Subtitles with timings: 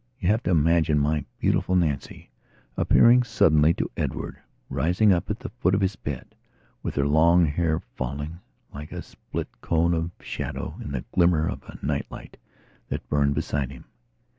[0.19, 2.31] You have to imagine my beautiful Nancy
[2.75, 6.33] appearing suddenly to Edward, rising up at the foot of his bed,
[6.81, 8.39] with her long hair falling,
[8.73, 12.37] like a split cone of shadow, in the glimmer of a night light
[12.89, 13.85] that burned beside him.